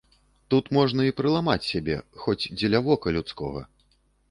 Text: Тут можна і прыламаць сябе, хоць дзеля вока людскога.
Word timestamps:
Тут 0.53 0.71
можна 0.77 1.05
і 1.09 1.15
прыламаць 1.19 1.67
сябе, 1.71 1.97
хоць 2.23 2.41
дзеля 2.59 2.83
вока 2.89 3.17
людскога. 3.21 3.61